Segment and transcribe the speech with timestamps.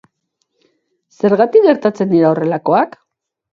[1.17, 3.01] Zergatik gertatzen dira horrelakoak?